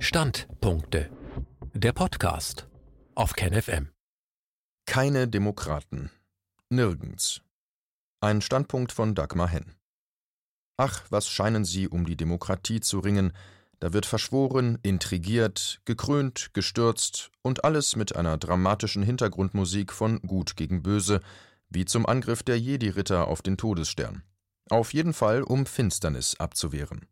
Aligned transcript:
Standpunkte. 0.00 1.10
Der 1.74 1.92
Podcast 1.92 2.68
auf 3.16 3.32
KenFM. 3.32 3.88
Keine 4.86 5.26
Demokraten. 5.26 6.12
Nirgends. 6.70 7.42
Ein 8.20 8.40
Standpunkt 8.40 8.92
von 8.92 9.16
Dagmar 9.16 9.48
Henn. 9.48 9.74
Ach, 10.76 11.04
was 11.10 11.28
scheinen 11.28 11.64
sie 11.64 11.88
um 11.88 12.06
die 12.06 12.16
Demokratie 12.16 12.78
zu 12.78 13.00
ringen, 13.00 13.32
da 13.80 13.92
wird 13.92 14.06
verschworen, 14.06 14.78
intrigiert, 14.84 15.80
gekrönt, 15.84 16.50
gestürzt 16.54 17.32
und 17.42 17.64
alles 17.64 17.96
mit 17.96 18.14
einer 18.14 18.38
dramatischen 18.38 19.02
Hintergrundmusik 19.02 19.92
von 19.92 20.22
Gut 20.22 20.56
gegen 20.56 20.84
Böse, 20.84 21.20
wie 21.70 21.84
zum 21.84 22.06
Angriff 22.06 22.44
der 22.44 22.58
Jedi-Ritter 22.58 23.26
auf 23.26 23.42
den 23.42 23.56
Todesstern. 23.56 24.22
Auf 24.70 24.94
jeden 24.94 25.12
Fall, 25.12 25.42
um 25.42 25.66
Finsternis 25.66 26.36
abzuwehren. 26.38 27.08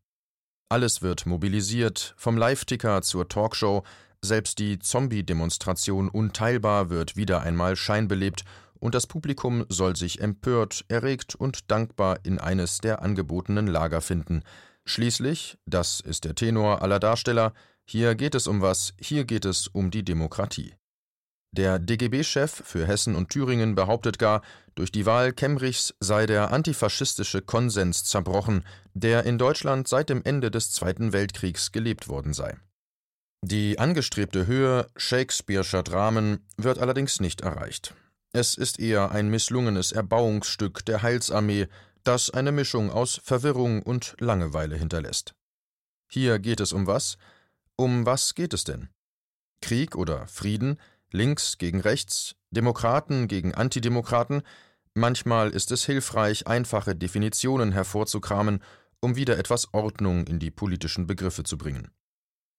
Alles 0.69 1.01
wird 1.01 1.27
mobilisiert, 1.27 2.15
vom 2.17 2.37
Live-Ticker 2.37 3.01
zur 3.03 3.29
Talkshow, 3.29 3.85
selbst 4.21 4.59
die 4.59 4.81
Zombie-Demonstration 4.81 6.09
Unteilbar 6.09 6.91
wird 6.91 7.17
wieder 7.17 7.43
einmal 7.43 7.77
scheinbelebt 7.77 8.45
und 8.81 8.97
das 8.97 9.07
Publikum 9.07 9.65
soll 9.69 9.95
sich 9.95 10.21
empört, 10.21 10.85
erregt 10.89 11.37
und 11.37 11.71
dankbar 11.71 12.19
in 12.25 12.41
eines 12.41 12.79
der 12.79 13.03
angebotenen 13.03 13.69
Lager 13.69 14.01
finden. 14.01 14.43
Schließlich, 14.85 15.57
das 15.67 16.01
ist 16.01 16.25
der 16.25 16.35
Tenor 16.35 16.83
aller 16.83 16.99
Darsteller, 16.99 17.53
hier 17.85 18.17
geht 18.17 18.35
es 18.35 18.49
um 18.49 18.61
was, 18.61 18.93
hier 19.01 19.25
geht 19.25 19.45
es 19.45 19.69
um 19.69 19.93
die 19.93 20.05
Demokratie. 20.05 20.75
Der 21.57 21.79
DGB-Chef 21.79 22.51
für 22.53 22.87
Hessen 22.87 23.17
und 23.17 23.31
Thüringen 23.31 23.75
behauptet 23.75 24.19
gar, 24.19 24.43
durch 24.75 24.93
die 24.93 25.07
Wahl 25.07 25.33
Kemmrichs 25.33 25.95
sei 26.01 26.27
der 26.27 26.53
antifaschistische 26.53 27.41
Konsens 27.41 28.05
zerbrochen, 28.05 28.63
der 28.93 29.25
in 29.25 29.39
Deutschland 29.39 29.89
seit 29.89 30.11
dem 30.11 30.23
Ende 30.23 30.51
des 30.51 30.71
Zweiten 30.71 31.15
Weltkriegs 31.15 31.73
gelebt 31.73 32.09
worden 32.09 32.35
sei. 32.35 32.59
Die 33.43 33.79
angestrebte 33.79 34.47
Höhe 34.47 34.87
Shakespeare'scher 34.97 35.83
Dramen 35.83 36.41
wird 36.59 36.79
allerdings 36.79 37.21
nicht 37.21 37.41
erreicht. 37.41 37.95
Es 38.33 38.55
ist 38.55 38.79
eher 38.79 39.13
ein 39.13 39.31
misslungenes 39.31 39.93
Erbauungsstück 39.93 40.85
der 40.85 41.01
Heilsarmee, 41.01 41.69
das 42.05 42.29
eine 42.29 42.53
Mischung 42.53 42.91
aus 42.91 43.19
Verwirrung 43.25 43.83
und 43.83 44.15
Langeweile 44.21 44.77
hinterlässt. 44.77 45.35
Hier 46.07 46.39
geht 46.39 46.61
es 46.61 46.75
um 46.75 46.87
was? 46.87 47.17
Um 47.77 48.05
was 48.05 48.35
geht 48.35 48.53
es 48.53 48.65
denn? 48.65 48.91
Krieg 49.63 49.97
oder 49.97 50.27
Frieden? 50.27 50.79
Links 51.13 51.59
gegen 51.59 51.81
rechts, 51.81 52.37
Demokraten 52.51 53.29
gegen 53.29 53.55
Antidemokraten, 53.55 54.43
manchmal 54.95 55.51
ist 55.51 55.71
es 55.71 55.85
hilfreich, 55.85 56.47
einfache 56.47 56.97
Definitionen 56.97 57.73
hervorzukramen, 57.73 58.63
um 59.01 59.17
wieder 59.17 59.39
etwas 59.39 59.73
Ordnung 59.73 60.27
in 60.27 60.39
die 60.39 60.51
politischen 60.51 61.07
Begriffe 61.07 61.45
zu 61.45 61.59
bringen. 61.59 61.91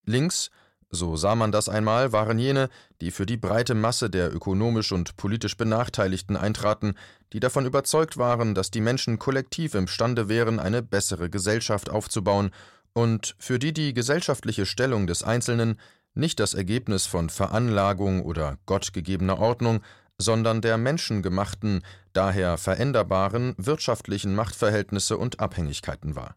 Links, 0.05 0.49
so 0.89 1.17
sah 1.17 1.35
man 1.35 1.51
das 1.51 1.67
einmal, 1.67 2.13
waren 2.13 2.39
jene, 2.39 2.69
die 3.01 3.11
für 3.11 3.25
die 3.25 3.35
breite 3.35 3.75
Masse 3.75 4.09
der 4.09 4.33
ökonomisch 4.33 4.93
und 4.93 5.17
politisch 5.17 5.57
Benachteiligten 5.57 6.37
eintraten, 6.37 6.95
die 7.33 7.41
davon 7.41 7.65
überzeugt 7.65 8.17
waren, 8.17 8.55
dass 8.55 8.71
die 8.71 8.79
Menschen 8.79 9.19
kollektiv 9.19 9.75
imstande 9.75 10.29
wären, 10.29 10.59
eine 10.59 10.81
bessere 10.81 11.29
Gesellschaft 11.29 11.89
aufzubauen 11.89 12.51
und 12.93 13.35
für 13.37 13.59
die 13.59 13.73
die 13.73 13.93
gesellschaftliche 13.93 14.65
Stellung 14.65 15.07
des 15.07 15.23
Einzelnen 15.23 15.77
nicht 16.17 16.39
das 16.39 16.53
Ergebnis 16.53 17.05
von 17.05 17.29
Veranlagung 17.29 18.21
oder 18.23 18.57
gottgegebener 18.65 19.39
Ordnung, 19.39 19.81
sondern 20.17 20.61
der 20.61 20.77
menschengemachten, 20.77 21.83
daher 22.13 22.57
veränderbaren 22.57 23.53
wirtschaftlichen 23.57 24.35
Machtverhältnisse 24.35 25.17
und 25.17 25.39
Abhängigkeiten 25.39 26.15
war. 26.15 26.35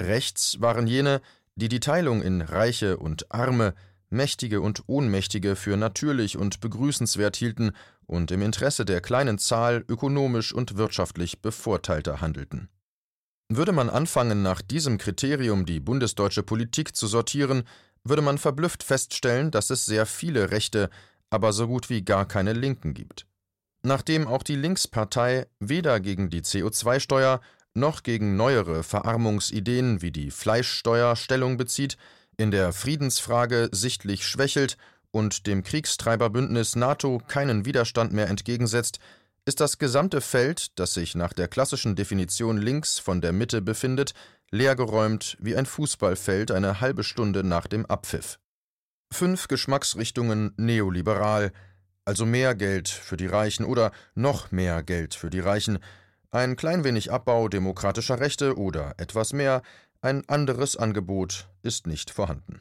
Rechts 0.00 0.60
waren 0.60 0.86
jene, 0.86 1.20
die 1.54 1.68
die 1.68 1.80
Teilung 1.80 2.22
in 2.22 2.40
Reiche 2.40 2.96
und 2.96 3.32
Arme, 3.32 3.74
Mächtige 4.08 4.60
und 4.60 4.84
Ohnmächtige 4.86 5.56
für 5.56 5.76
natürlich 5.76 6.36
und 6.36 6.60
begrüßenswert 6.60 7.36
hielten 7.36 7.72
und 8.06 8.30
im 8.30 8.42
Interesse 8.42 8.84
der 8.84 9.00
kleinen 9.00 9.38
Zahl 9.38 9.84
ökonomisch 9.88 10.52
und 10.52 10.76
wirtschaftlich 10.76 11.42
Bevorteilter 11.42 12.20
handelten. 12.20 12.68
Würde 13.48 13.72
man 13.72 13.90
anfangen, 13.90 14.42
nach 14.42 14.60
diesem 14.60 14.98
Kriterium 14.98 15.66
die 15.66 15.80
bundesdeutsche 15.80 16.42
Politik 16.42 16.96
zu 16.96 17.06
sortieren, 17.06 17.64
würde 18.08 18.22
man 18.22 18.38
verblüfft 18.38 18.82
feststellen, 18.82 19.50
dass 19.50 19.70
es 19.70 19.86
sehr 19.86 20.06
viele 20.06 20.50
Rechte, 20.50 20.90
aber 21.30 21.52
so 21.52 21.66
gut 21.66 21.90
wie 21.90 22.04
gar 22.04 22.26
keine 22.26 22.52
Linken 22.52 22.94
gibt. 22.94 23.26
Nachdem 23.82 24.26
auch 24.26 24.42
die 24.42 24.56
Linkspartei 24.56 25.46
weder 25.60 26.00
gegen 26.00 26.30
die 26.30 26.42
CO2-Steuer 26.42 27.40
noch 27.74 28.02
gegen 28.02 28.36
neuere 28.36 28.82
Verarmungsideen 28.82 30.02
wie 30.02 30.10
die 30.10 30.30
Fleischsteuer 30.30 31.14
Stellung 31.14 31.56
bezieht, 31.56 31.96
in 32.36 32.50
der 32.50 32.72
Friedensfrage 32.72 33.68
sichtlich 33.72 34.26
schwächelt 34.26 34.76
und 35.10 35.46
dem 35.46 35.62
Kriegstreiberbündnis 35.62 36.76
NATO 36.76 37.20
keinen 37.26 37.64
Widerstand 37.64 38.12
mehr 38.12 38.28
entgegensetzt, 38.28 38.98
ist 39.46 39.60
das 39.60 39.78
gesamte 39.78 40.20
Feld, 40.20 40.78
das 40.78 40.94
sich 40.94 41.14
nach 41.14 41.32
der 41.32 41.48
klassischen 41.48 41.94
Definition 41.94 42.58
links 42.58 42.98
von 42.98 43.20
der 43.20 43.32
Mitte 43.32 43.62
befindet, 43.62 44.12
leergeräumt 44.50 45.36
wie 45.40 45.56
ein 45.56 45.66
Fußballfeld 45.66 46.50
eine 46.50 46.80
halbe 46.80 47.04
Stunde 47.04 47.44
nach 47.44 47.66
dem 47.66 47.86
Abpfiff. 47.86 48.38
Fünf 49.12 49.48
Geschmacksrichtungen 49.48 50.52
neoliberal, 50.56 51.52
also 52.04 52.26
mehr 52.26 52.54
Geld 52.54 52.88
für 52.88 53.16
die 53.16 53.26
Reichen 53.26 53.64
oder 53.64 53.92
noch 54.14 54.50
mehr 54.52 54.82
Geld 54.82 55.14
für 55.14 55.30
die 55.30 55.40
Reichen, 55.40 55.78
ein 56.30 56.56
klein 56.56 56.84
wenig 56.84 57.12
Abbau 57.12 57.48
demokratischer 57.48 58.20
Rechte 58.20 58.58
oder 58.58 58.94
etwas 58.98 59.32
mehr, 59.32 59.62
ein 60.00 60.28
anderes 60.28 60.76
Angebot 60.76 61.48
ist 61.62 61.86
nicht 61.86 62.10
vorhanden. 62.10 62.60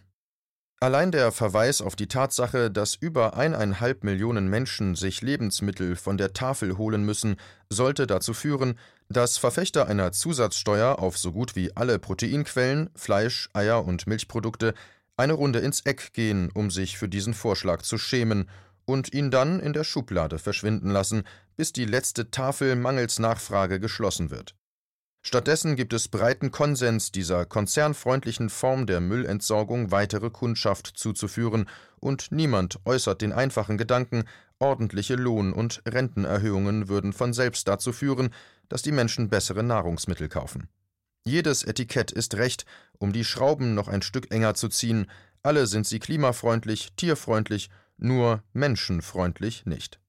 Allein 0.79 1.11
der 1.11 1.31
Verweis 1.31 1.81
auf 1.81 1.95
die 1.95 2.07
Tatsache, 2.07 2.69
dass 2.69 2.95
über 2.95 3.37
eineinhalb 3.37 4.03
Millionen 4.03 4.49
Menschen 4.49 4.95
sich 4.95 5.21
Lebensmittel 5.21 5.95
von 5.95 6.17
der 6.17 6.33
Tafel 6.33 6.77
holen 6.77 7.03
müssen, 7.03 7.37
sollte 7.69 8.07
dazu 8.07 8.33
führen, 8.33 8.77
dass 9.09 9.37
Verfechter 9.37 9.87
einer 9.87 10.11
Zusatzsteuer 10.11 10.99
auf 10.99 11.17
so 11.17 11.31
gut 11.31 11.55
wie 11.55 11.75
alle 11.75 11.99
Proteinquellen, 11.99 12.89
Fleisch, 12.95 13.49
Eier 13.53 13.85
und 13.85 14.07
Milchprodukte 14.07 14.73
eine 15.17 15.33
Runde 15.33 15.59
ins 15.59 15.81
Eck 15.81 16.13
gehen, 16.13 16.49
um 16.53 16.71
sich 16.71 16.97
für 16.97 17.07
diesen 17.07 17.33
Vorschlag 17.33 17.81
zu 17.83 17.97
schämen 17.97 18.49
und 18.85 19.13
ihn 19.13 19.31
dann 19.31 19.59
in 19.59 19.73
der 19.73 19.83
Schublade 19.83 20.39
verschwinden 20.39 20.89
lassen, 20.89 21.23
bis 21.55 21.71
die 21.71 21.85
letzte 21.85 22.31
Tafel 22.31 22.75
mangels 22.75 23.19
Nachfrage 23.19 23.79
geschlossen 23.79 24.31
wird. 24.31 24.55
Stattdessen 25.21 25.75
gibt 25.75 25.91
es 25.93 26.07
breiten 26.07 26.51
Konsens, 26.51 27.11
dieser 27.11 27.47
konzernfreundlichen 27.47 28.49
Form 28.49 28.85
der 28.85 29.01
Müllentsorgung 29.01 29.89
weitere 29.89 30.29
Kundschaft 30.29 30.85
zuzuführen, 30.95 31.67
und 31.99 32.31
niemand 32.31 32.79
äußert 32.85 33.23
den 33.23 33.33
einfachen 33.33 33.79
Gedanken, 33.79 34.25
ordentliche 34.59 35.15
Lohn- 35.15 35.53
und 35.53 35.81
Rentenerhöhungen 35.87 36.89
würden 36.89 37.11
von 37.11 37.33
selbst 37.33 37.67
dazu 37.67 37.91
führen, 37.91 38.29
dass 38.69 38.81
die 38.81 38.91
Menschen 38.91 39.29
bessere 39.29 39.63
Nahrungsmittel 39.63 40.29
kaufen. 40.29 40.67
Jedes 41.25 41.63
Etikett 41.63 42.11
ist 42.11 42.35
recht, 42.35 42.65
um 42.99 43.11
die 43.11 43.25
Schrauben 43.25 43.73
noch 43.73 43.87
ein 43.87 44.01
Stück 44.01 44.31
enger 44.31 44.53
zu 44.53 44.69
ziehen, 44.69 45.07
alle 45.41 45.67
sind 45.67 45.85
sie 45.87 45.99
klimafreundlich, 45.99 46.93
tierfreundlich, 46.95 47.69
nur 47.97 48.43
menschenfreundlich 48.53 49.65
nicht. 49.65 49.99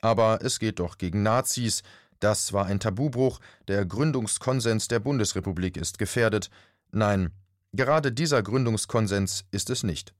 Aber 0.00 0.40
es 0.42 0.58
geht 0.58 0.78
doch 0.78 0.98
gegen 0.98 1.22
Nazis, 1.22 1.82
das 2.20 2.52
war 2.52 2.66
ein 2.66 2.80
Tabubruch, 2.80 3.40
der 3.68 3.84
Gründungskonsens 3.84 4.88
der 4.88 5.00
Bundesrepublik 5.00 5.76
ist 5.76 5.98
gefährdet. 5.98 6.50
Nein, 6.92 7.32
gerade 7.72 8.12
dieser 8.12 8.42
Gründungskonsens 8.42 9.44
ist 9.50 9.70
es 9.70 9.82
nicht. 9.82 10.14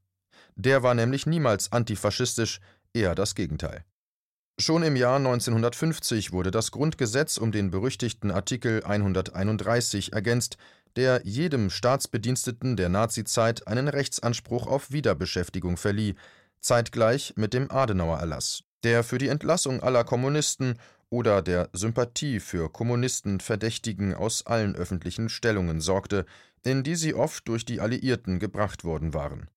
Der 0.56 0.82
war 0.82 0.94
nämlich 0.94 1.26
niemals 1.26 1.72
antifaschistisch, 1.72 2.60
eher 2.92 3.14
das 3.14 3.34
Gegenteil. 3.34 3.84
Schon 4.60 4.82
im 4.82 4.94
Jahr 4.94 5.16
1950 5.16 6.32
wurde 6.32 6.50
das 6.50 6.70
Grundgesetz 6.70 7.38
um 7.38 7.50
den 7.50 7.70
berüchtigten 7.70 8.30
Artikel 8.30 8.84
131 8.84 10.12
ergänzt, 10.12 10.58
der 10.96 11.22
jedem 11.24 11.70
Staatsbediensteten 11.70 12.76
der 12.76 12.90
Nazizeit 12.90 13.66
einen 13.66 13.88
Rechtsanspruch 13.88 14.66
auf 14.66 14.90
Wiederbeschäftigung 14.90 15.78
verlieh, 15.78 16.14
zeitgleich 16.60 17.32
mit 17.36 17.54
dem 17.54 17.70
Adenauer-Erlass, 17.70 18.62
der 18.84 19.02
für 19.02 19.16
die 19.16 19.28
Entlassung 19.28 19.82
aller 19.82 20.04
Kommunisten 20.04 20.74
oder 21.08 21.40
der 21.40 21.70
Sympathie 21.72 22.38
für 22.38 22.68
Kommunisten 22.68 23.40
Verdächtigen 23.40 24.12
aus 24.12 24.44
allen 24.44 24.76
öffentlichen 24.76 25.30
Stellungen 25.30 25.80
sorgte, 25.80 26.26
in 26.64 26.82
die 26.82 26.96
sie 26.96 27.14
oft 27.14 27.48
durch 27.48 27.64
die 27.64 27.80
Alliierten 27.80 28.38
gebracht 28.38 28.84
worden 28.84 29.14
waren. 29.14 29.48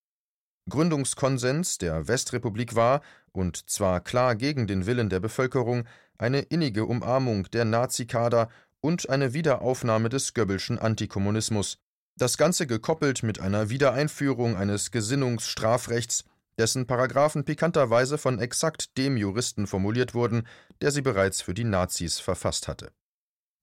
Gründungskonsens 0.69 1.77
der 1.77 2.07
Westrepublik 2.07 2.75
war, 2.75 3.01
und 3.31 3.69
zwar 3.69 4.00
klar 4.00 4.36
gegen 4.36 4.68
den 4.68 4.86
Willen 4.86 5.10
der 5.10 5.19
Bevölkerung, 5.19 5.86
eine 6.18 6.39
innige 6.39 6.86
Umarmung 6.86 7.50
der 7.51 7.65
Nazikader 7.65 8.50
und 8.80 9.10
eine 9.10 9.33
Wiederaufnahme 9.33 10.10
des 10.10 10.33
Goebbelschen 10.33 10.80
Antikommunismus, 10.80 11.80
das 12.15 12.38
Ganze 12.38 12.68
gekoppelt 12.68 13.24
mit 13.24 13.39
einer 13.39 13.69
Wiedereinführung 13.69 14.56
eines 14.56 14.92
Gesinnungsstrafrechts, 14.92 16.25
dessen 16.57 16.86
Paragraphen 16.86 17.44
pikanterweise 17.44 18.18
von 18.18 18.39
exakt 18.39 18.98
dem 18.98 19.18
Juristen 19.18 19.68
formuliert 19.68 20.13
wurden, 20.13 20.48
der 20.81 20.92
sie 20.92 21.01
bereits 21.01 21.42
für 21.42 21.54
die 21.54 21.63
Nazis 21.63 22.19
verfasst 22.19 22.68
hatte. 22.68 22.92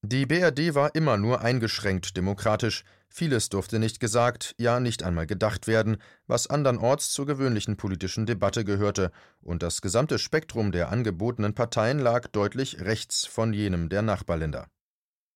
Die 0.02 0.25
BRD 0.25 0.75
war 0.75 0.94
immer 0.94 1.19
nur 1.19 1.43
eingeschränkt 1.43 2.17
demokratisch, 2.17 2.85
vieles 3.11 3.50
durfte 3.50 3.79
nicht 3.79 4.00
gesagt, 4.00 4.55
ja 4.56 4.81
nicht 4.81 5.02
einmal 5.02 5.26
gedacht 5.26 5.67
werden, 5.67 5.99
was 6.26 6.47
andernorts 6.47 7.11
zur 7.11 7.26
gewöhnlichen 7.26 7.76
politischen 7.76 8.25
Debatte 8.25 8.64
gehörte, 8.64 9.11
und 9.43 9.62
das 9.62 9.82
gesamte 9.82 10.19
Spektrum 10.19 10.73
der 10.73 10.91
angebotenen 10.91 11.55
Parteien 11.55 11.99
lag 11.99 12.29
deutlich 12.29 12.81
rechts 12.81 13.26
von 13.26 13.52
jenem 13.52 13.91
der 13.91 14.00
Nachbarländer. 14.00 14.69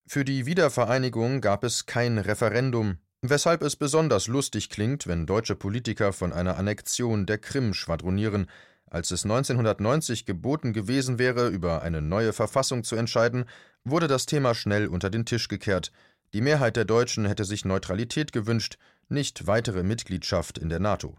Für 0.07 0.25
die 0.25 0.47
Wiedervereinigung 0.47 1.43
gab 1.43 1.63
es 1.63 1.85
kein 1.85 2.17
Referendum, 2.17 2.97
weshalb 3.21 3.63
es 3.63 3.77
besonders 3.77 4.29
lustig 4.29 4.71
klingt, 4.71 5.07
wenn 5.07 5.27
deutsche 5.27 5.57
Politiker 5.57 6.15
von 6.15 6.33
einer 6.33 6.57
Annexion 6.57 7.27
der 7.27 7.39
Krim 7.39 7.75
schwadronieren, 7.75 8.47
als 8.95 9.11
es 9.11 9.25
1990 9.25 10.25
geboten 10.25 10.73
gewesen 10.73 11.19
wäre, 11.19 11.49
über 11.49 11.83
eine 11.83 12.01
neue 12.01 12.33
Verfassung 12.33 12.85
zu 12.85 12.95
entscheiden, 12.95 13.45
wurde 13.83 14.07
das 14.07 14.25
Thema 14.25 14.55
schnell 14.55 14.87
unter 14.87 15.11
den 15.11 15.27
Tisch 15.27 15.49
gekehrt. 15.49 15.91
Die 16.33 16.41
Mehrheit 16.41 16.77
der 16.77 16.85
Deutschen 16.85 17.27
hätte 17.27 17.45
sich 17.45 17.65
Neutralität 17.65 18.33
gewünscht, 18.33 18.79
nicht 19.09 19.49
weitere 19.49 19.83
Mitgliedschaft 19.83 20.59
in 20.59 20.69
der 20.69 20.79
NATO. 20.79 21.17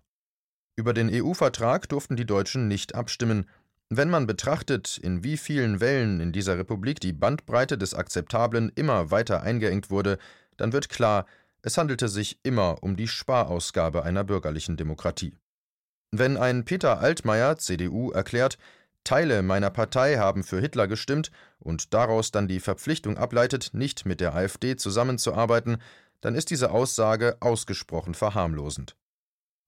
Über 0.77 0.93
den 0.93 1.09
EU-Vertrag 1.11 1.89
durften 1.89 2.15
die 2.15 2.25
Deutschen 2.25 2.67
nicht 2.69 2.95
abstimmen. 2.95 3.45
Wenn 3.89 4.09
man 4.09 4.25
betrachtet, 4.25 4.97
in 4.97 5.23
wie 5.23 5.37
vielen 5.37 5.81
Wellen 5.81 6.21
in 6.21 6.31
dieser 6.31 6.57
Republik 6.57 7.01
die 7.01 7.13
Bandbreite 7.13 7.77
des 7.77 7.93
Akzeptablen 7.93 8.71
immer 8.75 9.11
weiter 9.11 9.43
eingeengt 9.43 9.89
wurde, 9.89 10.17
dann 10.55 10.71
wird 10.71 10.87
klar, 10.87 11.25
es 11.61 11.77
handelte 11.77 12.07
sich 12.07 12.39
immer 12.43 12.83
um 12.83 12.95
die 12.95 13.07
Sparausgabe 13.07 14.03
einer 14.03 14.23
bürgerlichen 14.23 14.77
Demokratie. 14.77 15.33
Wenn 16.17 16.37
ein 16.37 16.63
Peter 16.63 16.99
Altmaier, 16.99 17.57
CDU, 17.57 18.11
erklärt, 18.11 18.57
Teile 19.03 19.43
meiner 19.43 19.69
Partei 19.69 20.15
haben 20.15 20.43
für 20.43 20.61
Hitler 20.61 20.87
gestimmt 20.87 21.29
und 21.59 21.93
daraus 21.93 22.31
dann 22.31 22.47
die 22.47 22.61
Verpflichtung 22.61 23.17
ableitet, 23.17 23.71
nicht 23.73 24.05
mit 24.05 24.21
der 24.21 24.33
AfD 24.33 24.77
zusammenzuarbeiten, 24.77 25.77
dann 26.21 26.33
ist 26.33 26.51
diese 26.51 26.71
Aussage 26.71 27.35
ausgesprochen 27.41 28.13
verharmlosend. 28.13 28.95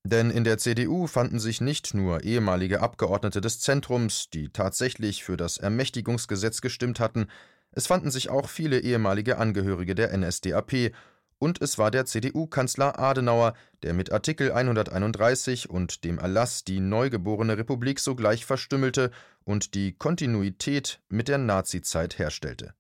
Denn 0.04 0.32
in 0.32 0.46
der 0.46 0.58
CDU 0.58 1.06
fanden 1.06 1.40
sich 1.40 1.60
nicht 1.60 1.94
nur 1.94 2.24
ehemalige 2.24 2.80
Abgeordnete 2.80 3.42
des 3.42 3.60
Zentrums, 3.60 4.30
die 4.30 4.50
tatsächlich 4.50 5.26
für 5.26 5.36
das 5.36 5.58
Ermächtigungsgesetz 5.58 6.62
gestimmt 6.62 7.02
hatten, 7.02 7.28
es 7.74 7.88
fanden 7.88 8.10
sich 8.10 8.30
auch 8.30 8.48
viele 8.48 8.80
ehemalige 8.80 9.38
Angehörige 9.38 9.96
der 9.96 10.18
NSDAP 10.18 10.94
und 11.40 11.62
es 11.62 11.78
war 11.78 11.92
der 11.92 12.06
CDU-Kanzler 12.06 13.00
Adenauer, 13.00 13.54
der 13.84 13.94
mit 13.94 14.12
Artikel 14.12 14.52
131 14.52 15.70
und 15.70 16.04
dem 16.04 16.18
Erlass 16.18 16.64
die 16.64 16.80
neugeborene 16.80 17.58
Republik 17.58 18.00
sogleich 18.00 18.46
verstümmelte 18.46 19.12
und 19.44 19.74
die 19.76 19.94
Kontinuität 19.94 21.00
mit 21.10 21.28
der 21.28 21.38
Nazizeit 21.38 22.18
herstellte. 22.18 22.74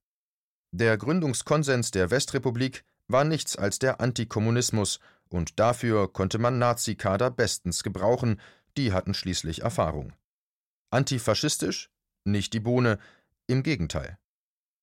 Der 0.72 0.98
Gründungskonsens 0.98 1.92
der 1.92 2.12
Westrepublik 2.12 2.84
war 3.08 3.24
nichts 3.24 3.56
als 3.56 3.80
der 3.80 4.02
Antikommunismus, 4.02 5.00
und 5.30 5.60
dafür 5.60 6.12
konnte 6.12 6.40
man 6.40 6.58
Nazikader 6.58 7.30
bestens 7.32 7.84
gebrauchen, 7.84 8.40
die 8.78 8.94
hatten 8.94 9.14
schließlich 9.14 9.62
Erfahrung. 9.62 10.14
Antifaschistisch? 10.90 11.90
Nicht 12.24 12.54
die 12.54 12.60
Bohne, 12.60 12.98
im 13.48 13.64
Gegenteil. 13.64 14.18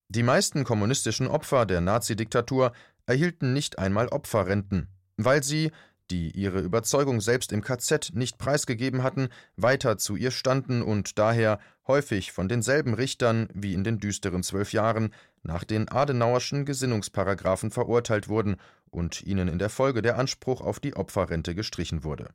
Die 0.08 0.22
meisten 0.22 0.64
kommunistischen 0.64 1.26
Opfer 1.26 1.66
der 1.66 1.80
Nazidiktatur 1.80 2.72
erhielten 3.06 3.52
nicht 3.52 3.78
einmal 3.78 4.08
Opferrenten, 4.08 4.88
weil 5.16 5.42
sie, 5.42 5.70
die 6.10 6.30
ihre 6.30 6.60
Überzeugung 6.60 7.20
selbst 7.20 7.52
im 7.52 7.62
KZ 7.62 8.12
nicht 8.14 8.38
preisgegeben 8.38 9.02
hatten, 9.02 9.28
weiter 9.56 9.96
zu 9.96 10.16
ihr 10.16 10.30
standen 10.30 10.82
und 10.82 11.18
daher 11.18 11.58
häufig 11.86 12.32
von 12.32 12.48
denselben 12.48 12.94
Richtern 12.94 13.48
wie 13.54 13.74
in 13.74 13.84
den 13.84 13.98
düsteren 13.98 14.42
zwölf 14.42 14.72
Jahren 14.72 15.14
nach 15.42 15.64
den 15.64 15.88
Adenauerschen 15.88 16.64
Gesinnungsparagraphen 16.64 17.70
verurteilt 17.70 18.28
wurden 18.28 18.56
und 18.90 19.22
ihnen 19.22 19.48
in 19.48 19.58
der 19.58 19.70
Folge 19.70 20.02
der 20.02 20.18
Anspruch 20.18 20.60
auf 20.60 20.80
die 20.80 20.94
Opferrente 20.94 21.54
gestrichen 21.54 22.04
wurde. 22.04 22.28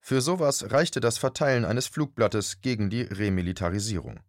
Für 0.00 0.20
sowas 0.20 0.70
reichte 0.70 1.00
das 1.00 1.16
Verteilen 1.16 1.64
eines 1.64 1.86
Flugblattes 1.86 2.60
gegen 2.60 2.90
die 2.90 3.02
Remilitarisierung. 3.02 4.20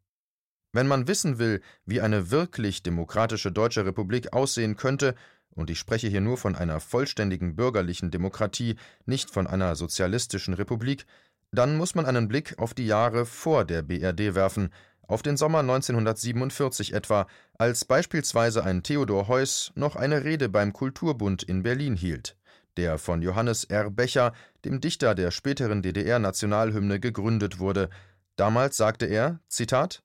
Wenn 0.71 0.87
man 0.87 1.07
wissen 1.07 1.39
will, 1.39 1.61
wie 1.85 2.01
eine 2.01 2.31
wirklich 2.31 2.83
demokratische 2.83 3.51
Deutsche 3.51 3.85
Republik 3.85 4.33
aussehen 4.33 4.75
könnte, 4.75 5.15
und 5.55 5.69
ich 5.69 5.79
spreche 5.79 6.07
hier 6.07 6.21
nur 6.21 6.37
von 6.37 6.55
einer 6.55 6.79
vollständigen 6.79 7.55
bürgerlichen 7.55 8.11
Demokratie, 8.11 8.75
nicht 9.05 9.31
von 9.31 9.47
einer 9.47 9.75
sozialistischen 9.75 10.53
Republik, 10.53 11.05
dann 11.51 11.77
muss 11.77 11.95
man 11.95 12.05
einen 12.05 12.27
Blick 12.27 12.59
auf 12.59 12.73
die 12.73 12.85
Jahre 12.85 13.25
vor 13.25 13.65
der 13.65 13.81
BRD 13.81 14.35
werfen, 14.35 14.69
auf 15.07 15.21
den 15.21 15.37
Sommer 15.37 15.59
1947 15.59 16.93
etwa, 16.93 17.27
als 17.57 17.85
beispielsweise 17.85 18.63
ein 18.63 18.83
Theodor 18.83 19.27
Heuss 19.27 19.71
noch 19.75 19.95
eine 19.95 20.23
Rede 20.23 20.49
beim 20.49 20.73
Kulturbund 20.73 21.43
in 21.43 21.63
Berlin 21.63 21.95
hielt, 21.95 22.35
der 22.77 22.97
von 22.97 23.21
Johannes 23.21 23.65
R. 23.65 23.89
Becher, 23.91 24.33
dem 24.65 24.81
Dichter 24.81 25.15
der 25.15 25.31
späteren 25.31 25.81
DDR-Nationalhymne, 25.81 26.99
gegründet 26.99 27.59
wurde. 27.59 27.89
Damals 28.35 28.77
sagte 28.77 29.05
er: 29.05 29.39
Zitat 29.47 30.03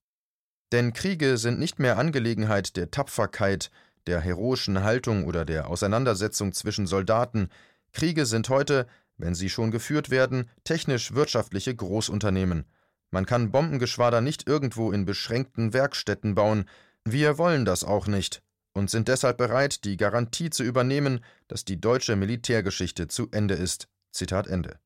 Denn 0.70 0.93
Kriege 0.93 1.38
sind 1.38 1.58
nicht 1.58 1.79
mehr 1.79 1.99
Angelegenheit 1.99 2.76
der 2.76 2.91
Tapferkeit, 2.91 3.70
der 4.06 4.20
heroischen 4.20 4.82
Haltung 4.82 5.25
oder 5.25 5.44
der 5.44 5.69
Auseinandersetzung 5.69 6.52
zwischen 6.52 6.87
Soldaten, 6.87 7.49
Kriege 7.93 8.26
sind 8.26 8.49
heute, 8.49 8.87
wenn 9.17 9.35
sie 9.35 9.50
schon 9.50 9.70
geführt 9.70 10.11
werden, 10.11 10.49
technisch-wirtschaftliche 10.64 11.75
Großunternehmen. 11.75 12.64
Man 13.11 13.26
kann 13.26 13.50
Bombengeschwader 13.50 14.20
nicht 14.20 14.47
irgendwo 14.47 14.93
in 14.93 15.05
beschränkten 15.05 15.73
Werkstätten 15.73 16.35
bauen. 16.35 16.67
Wir 17.05 17.38
wollen 17.38 17.64
das 17.64 17.85
auch 17.85 18.06
nicht 18.06 18.43
und 18.73 18.91
sind 18.91 19.08
deshalb 19.08 19.38
bereit, 19.38 19.85
die 19.85 19.97
Garantie 19.97 20.50
zu 20.50 20.62
übernehmen, 20.62 21.25
dass 21.49 21.64
die 21.64 21.81
deutsche 21.81 22.17
Militärgeschichte 22.17 23.08
zu 23.08 23.29
Ende 23.32 23.55
ist. 23.55 23.88
Zitat 24.12 24.47
Ende. 24.47 24.79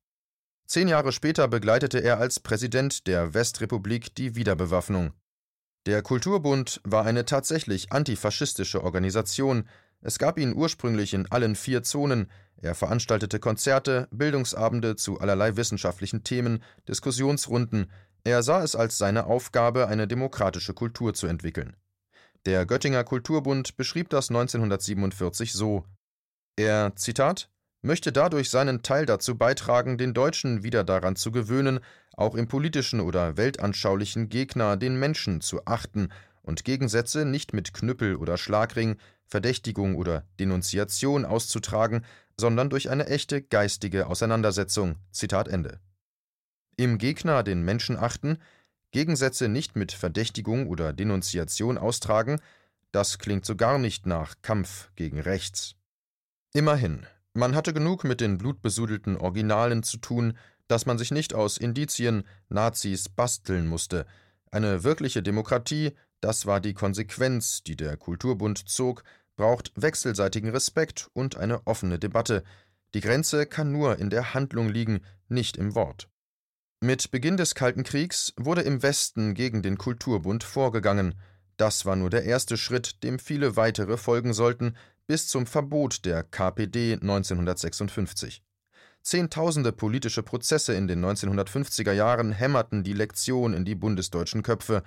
Zehn 0.67 0.87
Jahre 0.87 1.11
später 1.11 1.47
begleitete 1.47 1.99
er 1.99 2.17
als 2.17 2.39
Präsident 2.39 3.05
der 3.05 3.35
Westrepublik 3.35 4.15
die 4.15 4.35
Wiederbewaffnung. 4.35 5.13
Der 5.85 6.01
Kulturbund 6.01 6.81
war 6.83 7.05
eine 7.05 7.25
tatsächlich 7.25 7.91
antifaschistische 7.91 8.83
Organisation. 8.83 9.69
Es 10.01 10.17
gab 10.17 10.39
ihn 10.39 10.55
ursprünglich 10.55 11.13
in 11.13 11.31
allen 11.31 11.55
vier 11.55 11.83
Zonen. 11.83 12.31
Er 12.57 12.73
veranstaltete 12.73 13.39
Konzerte, 13.39 14.07
Bildungsabende 14.09 14.95
zu 14.95 15.19
allerlei 15.19 15.57
wissenschaftlichen 15.57 16.23
Themen, 16.23 16.63
Diskussionsrunden. 16.87 17.91
Er 18.23 18.41
sah 18.41 18.63
es 18.63 18.75
als 18.75 18.97
seine 18.97 19.27
Aufgabe, 19.27 19.87
eine 19.87 20.07
demokratische 20.07 20.73
Kultur 20.73 21.13
zu 21.13 21.27
entwickeln. 21.27 21.75
Der 22.47 22.65
Göttinger 22.65 23.03
Kulturbund 23.03 23.77
beschrieb 23.77 24.09
das 24.09 24.29
1947 24.29 25.53
so: 25.53 25.85
Er, 26.55 26.95
Zitat, 26.95 27.49
möchte 27.85 28.11
dadurch 28.11 28.49
seinen 28.49 28.81
Teil 28.81 29.05
dazu 29.05 29.37
beitragen, 29.37 29.97
den 29.97 30.13
Deutschen 30.13 30.63
wieder 30.63 30.83
daran 30.83 31.15
zu 31.15 31.31
gewöhnen, 31.31 31.79
auch 32.13 32.35
im 32.35 32.47
politischen 32.47 32.99
oder 32.99 33.37
weltanschaulichen 33.37 34.29
Gegner 34.29 34.75
den 34.75 34.99
Menschen 34.99 35.39
zu 35.41 35.65
achten 35.65 36.09
und 36.41 36.65
Gegensätze 36.65 37.25
nicht 37.25 37.53
mit 37.53 37.73
Knüppel 37.73 38.15
oder 38.15 38.37
Schlagring, 38.37 38.97
Verdächtigung 39.25 39.95
oder 39.95 40.25
Denunziation 40.39 41.25
auszutragen, 41.25 42.05
sondern 42.39 42.69
durch 42.69 42.89
eine 42.89 43.07
echte 43.07 43.41
geistige 43.41 44.07
Auseinandersetzung. 44.07 44.97
Zitat 45.11 45.47
Ende. 45.47 45.79
Im 46.77 46.97
Gegner 46.97 47.43
den 47.43 47.63
Menschen 47.63 47.97
achten, 47.97 48.37
Gegensätze 48.91 49.47
nicht 49.47 49.75
mit 49.75 49.91
Verdächtigung 49.91 50.67
oder 50.67 50.93
Denunziation 50.93 51.77
austragen, 51.77 52.39
das 52.91 53.19
klingt 53.19 53.45
so 53.45 53.55
gar 53.55 53.77
nicht 53.77 54.05
nach 54.05 54.35
Kampf 54.41 54.89
gegen 54.95 55.19
rechts. 55.19 55.75
Immerhin, 56.53 57.05
man 57.35 57.53
hatte 57.53 57.73
genug 57.73 58.03
mit 58.03 58.21
den 58.21 58.37
blutbesudelten 58.37 59.17
Originalen 59.17 59.83
zu 59.83 59.97
tun, 59.97 60.37
dass 60.67 60.85
man 60.85 60.97
sich 60.97 61.11
nicht 61.11 61.33
aus 61.33 61.57
Indizien 61.57 62.23
Nazis 62.49 63.09
basteln 63.09 63.67
musste. 63.67 64.05
Eine 64.51 64.83
wirkliche 64.83 65.21
Demokratie, 65.21 65.91
das 66.21 66.45
war 66.45 66.61
die 66.61 66.73
Konsequenz, 66.73 67.61
die 67.61 67.75
der 67.75 67.97
Kulturbund 67.97 68.69
zog, 68.69 69.03
braucht 69.35 69.71
wechselseitigen 69.75 70.49
Respekt 70.49 71.09
und 71.13 71.35
eine 71.35 71.67
offene 71.67 71.99
Debatte. 71.99 72.43
Die 72.93 73.01
Grenze 73.01 73.45
kann 73.45 73.71
nur 73.71 73.99
in 73.99 74.09
der 74.09 74.33
Handlung 74.33 74.69
liegen, 74.69 75.01
nicht 75.27 75.57
im 75.57 75.75
Wort. 75.75 76.07
Mit 76.79 77.11
Beginn 77.11 77.35
des 77.35 77.53
Kalten 77.53 77.83
Kriegs 77.83 78.33
wurde 78.37 78.61
im 78.61 78.81
Westen 78.81 79.33
gegen 79.33 79.61
den 79.61 79.77
Kulturbund 79.77 80.43
vorgegangen. 80.43 81.15
Das 81.57 81.85
war 81.85 81.95
nur 81.95 82.09
der 82.09 82.23
erste 82.23 82.57
Schritt, 82.57 83.03
dem 83.03 83.19
viele 83.19 83.55
weitere 83.57 83.97
folgen 83.97 84.33
sollten, 84.33 84.75
bis 85.07 85.27
zum 85.27 85.45
Verbot 85.45 86.05
der 86.05 86.23
KPD 86.23 86.93
1956. 86.93 88.41
Zehntausende 89.01 89.71
politische 89.71 90.23
Prozesse 90.23 90.73
in 90.73 90.87
den 90.87 91.05
1950er 91.05 91.91
Jahren 91.91 92.31
hämmerten 92.31 92.83
die 92.83 92.93
Lektion 92.93 93.53
in 93.53 93.63
die 93.63 93.75
bundesdeutschen 93.75 94.41
Köpfe. 94.41 94.81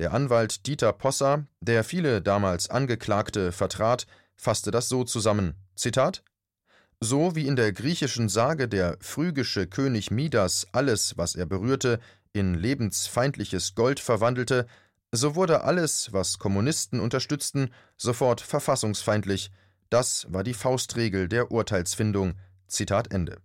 Der 0.00 0.12
Anwalt 0.12 0.66
Dieter 0.66 0.92
Posser, 0.92 1.46
der 1.60 1.84
viele 1.84 2.20
damals 2.20 2.68
Angeklagte 2.68 3.52
vertrat, 3.52 4.06
fasste 4.34 4.72
das 4.72 4.88
so 4.88 5.04
zusammen: 5.04 5.54
Zitat 5.76 6.24
So 7.00 7.36
wie 7.36 7.46
in 7.46 7.54
der 7.54 7.72
griechischen 7.72 8.28
Sage 8.28 8.66
der 8.66 8.96
phrygische 9.00 9.68
König 9.68 10.10
Midas 10.10 10.66
alles, 10.72 11.16
was 11.16 11.36
er 11.36 11.46
berührte, 11.46 12.00
in 12.32 12.54
lebensfeindliches 12.54 13.76
Gold 13.76 14.00
verwandelte, 14.00 14.66
So 15.12 15.36
wurde 15.36 15.62
alles, 15.62 16.12
was 16.12 16.38
Kommunisten 16.38 16.98
unterstützten, 16.98 17.72
sofort 17.96 18.40
verfassungsfeindlich. 18.40 19.50
Das 19.90 20.26
war 20.32 20.44
die 20.44 20.54
Faustregel 20.54 21.28
der 21.28 21.50
Urteilsfindung. 21.50 22.34
Zitat 22.68 23.12
Ende. 23.12 23.38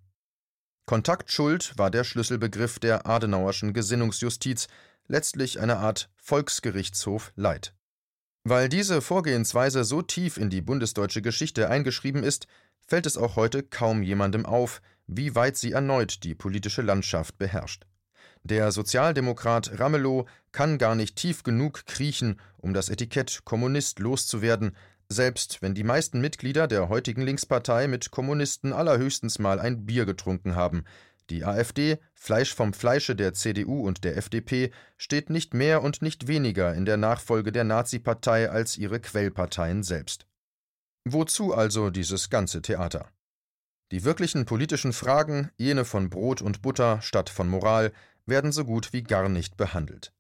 Kontaktschuld 0.85 1.73
war 1.77 1.89
der 1.89 2.03
Schlüsselbegriff 2.03 2.77
der 2.77 3.07
Adenauerschen 3.07 3.73
Gesinnungsjustiz, 3.73 4.67
letztlich 5.07 5.59
eine 5.59 5.77
Art 5.77 6.11
Volksgerichtshof 6.17 7.33
Leid. 7.35 7.73
Weil 8.43 8.69
diese 8.69 9.01
Vorgehensweise 9.01 9.83
so 9.83 10.03
tief 10.03 10.37
in 10.37 10.51
die 10.51 10.61
bundesdeutsche 10.61 11.23
Geschichte 11.23 11.67
eingeschrieben 11.67 12.23
ist, 12.23 12.45
fällt 12.85 13.07
es 13.07 13.17
auch 13.17 13.35
heute 13.35 13.63
kaum 13.63 14.03
jemandem 14.03 14.45
auf, 14.45 14.83
wie 15.07 15.33
weit 15.33 15.57
sie 15.57 15.71
erneut 15.71 16.23
die 16.23 16.35
politische 16.35 16.83
Landschaft 16.83 17.39
beherrscht. 17.39 17.87
Der 18.43 18.71
Sozialdemokrat 18.71 19.79
Ramelow 19.79 20.27
kann 20.51 20.77
gar 20.77 20.93
nicht 20.93 21.15
tief 21.15 21.41
genug 21.41 21.87
kriechen, 21.87 22.39
um 22.57 22.75
das 22.75 22.89
Etikett 22.89 23.41
Kommunist 23.43 23.97
loszuwerden, 23.97 24.75
selbst 25.09 25.61
wenn 25.61 25.75
die 25.75 25.83
meisten 25.83 26.21
Mitglieder 26.21 26.67
der 26.67 26.89
heutigen 26.89 27.21
Linkspartei 27.21 27.87
mit 27.87 28.11
Kommunisten 28.11 28.73
allerhöchstens 28.73 29.39
mal 29.39 29.59
ein 29.59 29.85
Bier 29.85 30.05
getrunken 30.05 30.55
haben. 30.55 30.83
Die 31.29 31.43
AfD, 31.43 31.97
Fleisch 32.13 32.53
vom 32.53 32.73
Fleische 32.73 33.15
der 33.15 33.33
CDU 33.33 33.87
und 33.87 34.03
der 34.03 34.17
FDP, 34.17 34.71
steht 34.97 35.29
nicht 35.29 35.53
mehr 35.53 35.81
und 35.81 36.01
nicht 36.01 36.27
weniger 36.27 36.73
in 36.73 36.85
der 36.85 36.97
Nachfolge 36.97 37.51
der 37.51 37.63
Nazi-Partei 37.63 38.49
als 38.49 38.77
ihre 38.77 38.99
Quellparteien 38.99 39.81
selbst. 39.81 40.27
Wozu 41.03 41.53
also 41.53 41.89
dieses 41.89 42.29
ganze 42.29 42.61
Theater? 42.61 43.09
Die 43.91 44.03
wirklichen 44.03 44.45
politischen 44.45 44.93
Fragen, 44.93 45.51
jene 45.57 45.85
von 45.85 46.09
Brot 46.09 46.41
und 46.41 46.61
Butter 46.61 47.01
statt 47.01 47.29
von 47.29 47.47
Moral, 47.47 47.91
werden 48.25 48.51
so 48.51 48.65
gut 48.65 48.93
wie 48.93 49.03
gar 49.03 49.29
nicht 49.29 49.57
behandelt. 49.57 50.11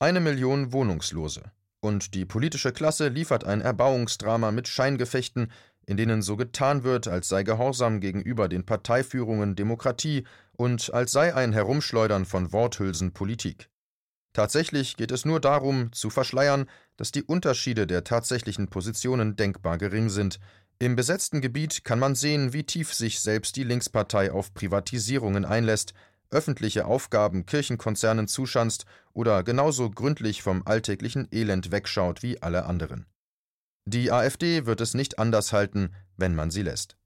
Eine 0.00 0.20
Million 0.20 0.72
Wohnungslose, 0.72 1.52
und 1.82 2.14
die 2.14 2.24
politische 2.24 2.72
Klasse 2.72 3.08
liefert 3.08 3.44
ein 3.44 3.60
Erbauungsdrama 3.60 4.52
mit 4.52 4.68
Scheingefechten, 4.68 5.50
in 5.84 5.96
denen 5.96 6.22
so 6.22 6.36
getan 6.36 6.84
wird, 6.84 7.08
als 7.08 7.28
sei 7.28 7.42
Gehorsam 7.42 8.00
gegenüber 8.00 8.48
den 8.48 8.64
Parteiführungen 8.64 9.56
Demokratie 9.56 10.24
und 10.52 10.94
als 10.94 11.10
sei 11.10 11.34
ein 11.34 11.52
Herumschleudern 11.52 12.24
von 12.24 12.52
Worthülsen 12.52 13.12
Politik. 13.12 13.68
Tatsächlich 14.32 14.96
geht 14.96 15.10
es 15.10 15.24
nur 15.24 15.40
darum, 15.40 15.92
zu 15.92 16.08
verschleiern, 16.08 16.66
dass 16.96 17.10
die 17.10 17.24
Unterschiede 17.24 17.86
der 17.86 18.04
tatsächlichen 18.04 18.68
Positionen 18.68 19.34
denkbar 19.34 19.76
gering 19.76 20.08
sind. 20.08 20.38
Im 20.78 20.94
besetzten 20.94 21.40
Gebiet 21.40 21.84
kann 21.84 21.98
man 21.98 22.14
sehen, 22.14 22.52
wie 22.52 22.64
tief 22.64 22.94
sich 22.94 23.20
selbst 23.20 23.56
die 23.56 23.64
Linkspartei 23.64 24.32
auf 24.32 24.54
Privatisierungen 24.54 25.44
einlässt, 25.44 25.94
öffentliche 26.32 26.86
Aufgaben 26.86 27.46
Kirchenkonzernen 27.46 28.26
zuschanzt 28.26 28.84
oder 29.12 29.44
genauso 29.44 29.90
gründlich 29.90 30.42
vom 30.42 30.62
alltäglichen 30.64 31.28
Elend 31.30 31.70
wegschaut 31.70 32.22
wie 32.22 32.42
alle 32.42 32.66
anderen. 32.66 33.06
Die 33.84 34.10
AfD 34.10 34.66
wird 34.66 34.80
es 34.80 34.94
nicht 34.94 35.18
anders 35.18 35.52
halten, 35.52 35.94
wenn 36.16 36.34
man 36.34 36.50
sie 36.50 36.62
lässt. 36.62 36.96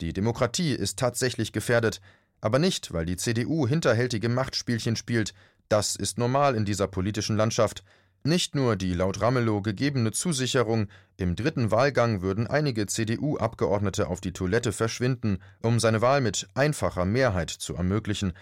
Die 0.00 0.12
Demokratie 0.12 0.72
ist 0.72 0.98
tatsächlich 0.98 1.52
gefährdet, 1.52 2.00
aber 2.40 2.58
nicht, 2.58 2.92
weil 2.92 3.06
die 3.06 3.16
CDU 3.16 3.66
hinterhältige 3.66 4.28
Machtspielchen 4.28 4.96
spielt, 4.96 5.34
das 5.68 5.96
ist 5.96 6.18
normal 6.18 6.54
in 6.54 6.64
dieser 6.64 6.86
politischen 6.86 7.36
Landschaft. 7.36 7.82
Nicht 8.22 8.54
nur 8.54 8.76
die 8.76 8.92
laut 8.92 9.20
Ramelow 9.20 9.62
gegebene 9.62 10.12
Zusicherung, 10.12 10.88
im 11.16 11.36
dritten 11.36 11.70
Wahlgang 11.70 12.22
würden 12.22 12.46
einige 12.46 12.86
CDU-Abgeordnete 12.86 14.08
auf 14.08 14.20
die 14.20 14.32
Toilette 14.32 14.72
verschwinden, 14.72 15.38
um 15.62 15.78
seine 15.80 16.02
Wahl 16.02 16.20
mit 16.20 16.48
einfacher 16.54 17.04
Mehrheit 17.04 17.50
zu 17.50 17.74
ermöglichen, 17.74 18.32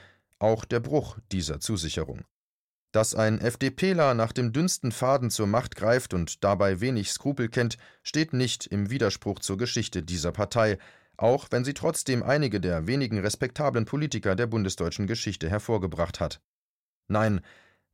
auch 0.44 0.64
der 0.64 0.80
Bruch 0.80 1.18
dieser 1.32 1.58
Zusicherung. 1.58 2.22
Dass 2.92 3.14
ein 3.14 3.40
FDPler 3.40 4.14
nach 4.14 4.30
dem 4.30 4.52
dünnsten 4.52 4.92
Faden 4.92 5.30
zur 5.30 5.48
Macht 5.48 5.74
greift 5.74 6.14
und 6.14 6.44
dabei 6.44 6.80
wenig 6.80 7.10
Skrupel 7.10 7.48
kennt, 7.48 7.76
steht 8.02 8.32
nicht 8.32 8.66
im 8.66 8.90
Widerspruch 8.90 9.40
zur 9.40 9.56
Geschichte 9.56 10.02
dieser 10.02 10.30
Partei, 10.30 10.78
auch 11.16 11.48
wenn 11.50 11.64
sie 11.64 11.74
trotzdem 11.74 12.22
einige 12.22 12.60
der 12.60 12.86
wenigen 12.86 13.18
respektablen 13.18 13.84
Politiker 13.86 14.36
der 14.36 14.46
bundesdeutschen 14.46 15.06
Geschichte 15.06 15.48
hervorgebracht 15.48 16.20
hat. 16.20 16.40
Nein, 17.08 17.40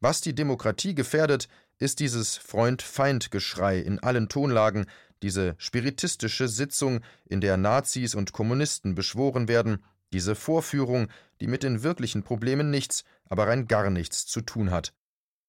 was 0.00 0.20
die 0.20 0.34
Demokratie 0.34 0.94
gefährdet, 0.94 1.48
ist 1.78 2.00
dieses 2.00 2.36
Freund-Feind-Geschrei 2.36 3.78
in 3.78 4.00
allen 4.00 4.28
Tonlagen, 4.28 4.86
diese 5.22 5.54
spiritistische 5.58 6.48
Sitzung, 6.48 7.00
in 7.26 7.40
der 7.40 7.56
Nazis 7.56 8.14
und 8.14 8.32
Kommunisten 8.32 8.94
beschworen 8.94 9.48
werden, 9.48 9.84
diese 10.12 10.34
Vorführung, 10.34 11.08
die 11.40 11.46
mit 11.46 11.62
den 11.62 11.82
wirklichen 11.82 12.22
Problemen 12.22 12.70
nichts, 12.70 13.04
aber 13.28 13.46
rein 13.46 13.66
gar 13.66 13.90
nichts 13.90 14.26
zu 14.26 14.40
tun 14.40 14.70
hat. 14.70 14.92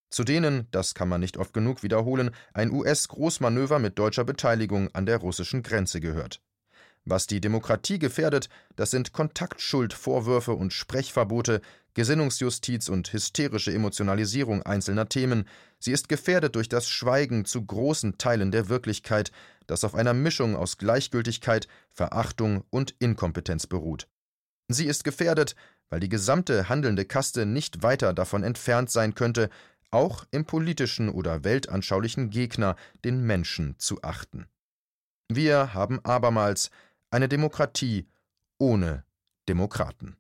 Zu 0.10 0.24
denen, 0.26 0.68
das 0.72 0.94
kann 0.94 1.08
man 1.08 1.22
nicht 1.22 1.38
oft 1.38 1.54
genug 1.54 1.84
wiederholen, 1.84 2.32
ein 2.54 2.72
US-Großmanöver 2.72 3.80
mit 3.80 3.98
deutscher 3.98 4.26
Beteiligung 4.26 4.94
an 4.94 5.06
der 5.06 5.18
russischen 5.18 5.64
Grenze 5.64 6.02
gehört. 6.02 6.42
Was 7.06 7.26
die 7.28 7.42
Demokratie 7.42 7.98
gefährdet, 7.98 8.50
das 8.76 8.92
sind 8.92 9.14
Kontaktschuldvorwürfe 9.14 10.52
und 10.54 10.72
Sprechverbote, 10.74 11.62
Gesinnungsjustiz 11.94 12.90
und 12.90 13.12
hysterische 13.12 13.74
Emotionalisierung 13.74 14.62
einzelner 14.64 15.10
Themen. 15.10 15.46
Sie 15.80 15.92
ist 15.92 16.10
gefährdet 16.10 16.56
durch 16.56 16.70
das 16.70 16.88
Schweigen 16.88 17.46
zu 17.46 17.66
großen 17.66 18.18
Teilen 18.18 18.52
der 18.52 18.70
Wirklichkeit, 18.70 19.32
das 19.66 19.84
auf 19.84 19.96
einer 19.96 20.14
Mischung 20.14 20.56
aus 20.56 20.78
Gleichgültigkeit, 20.78 21.68
Verachtung 21.90 22.64
und 22.70 22.96
Inkompetenz 23.00 23.66
beruht. 23.66 24.08
Sie 24.74 24.86
ist 24.86 25.04
gefährdet, 25.04 25.56
weil 25.90 26.00
die 26.00 26.10
gesamte 26.10 26.70
handelnde 26.70 27.06
Kaste 27.06 27.46
nicht 27.46 27.84
weiter 27.84 28.14
davon 28.14 28.44
entfernt 28.44 28.90
sein 28.90 29.16
könnte, 29.16 29.50
auch 29.92 30.26
im 30.32 30.46
politischen 30.46 31.10
oder 31.10 31.44
weltanschaulichen 31.44 32.30
Gegner 32.30 32.76
den 33.04 33.22
Menschen 33.22 33.76
zu 33.78 34.02
achten. 34.02 34.48
Wir 35.30 35.74
haben 35.74 36.04
abermals 36.04 36.72
eine 37.10 37.28
Demokratie 37.28 38.08
ohne 38.58 39.04
Demokraten. 39.48 40.16